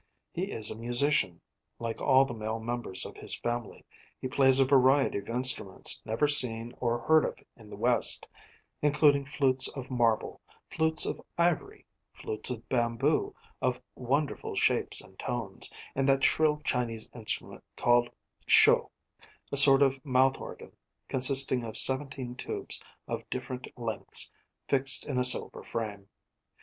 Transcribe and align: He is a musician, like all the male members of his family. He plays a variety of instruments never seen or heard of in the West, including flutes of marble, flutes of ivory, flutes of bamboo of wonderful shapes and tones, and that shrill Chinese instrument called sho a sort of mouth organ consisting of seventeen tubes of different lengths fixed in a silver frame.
He 0.33 0.51
is 0.51 0.71
a 0.71 0.79
musician, 0.79 1.41
like 1.77 2.01
all 2.01 2.25
the 2.25 2.33
male 2.33 2.59
members 2.59 3.05
of 3.05 3.17
his 3.17 3.37
family. 3.37 3.85
He 4.19 4.27
plays 4.27 4.59
a 4.59 4.65
variety 4.65 5.19
of 5.19 5.29
instruments 5.29 6.01
never 6.07 6.27
seen 6.27 6.73
or 6.79 6.97
heard 7.01 7.23
of 7.23 7.37
in 7.55 7.69
the 7.69 7.75
West, 7.75 8.27
including 8.81 9.25
flutes 9.27 9.67
of 9.67 9.91
marble, 9.91 10.41
flutes 10.71 11.05
of 11.05 11.21
ivory, 11.37 11.85
flutes 12.13 12.49
of 12.49 12.67
bamboo 12.67 13.35
of 13.61 13.79
wonderful 13.93 14.55
shapes 14.55 15.01
and 15.01 15.19
tones, 15.19 15.69
and 15.93 16.09
that 16.09 16.23
shrill 16.23 16.57
Chinese 16.61 17.07
instrument 17.13 17.63
called 17.77 18.09
sho 18.47 18.89
a 19.51 19.55
sort 19.57 19.83
of 19.83 20.03
mouth 20.03 20.39
organ 20.39 20.75
consisting 21.09 21.63
of 21.63 21.77
seventeen 21.77 22.33
tubes 22.33 22.81
of 23.07 23.29
different 23.29 23.67
lengths 23.77 24.31
fixed 24.67 25.05
in 25.05 25.19
a 25.19 25.23
silver 25.23 25.61
frame. 25.63 26.09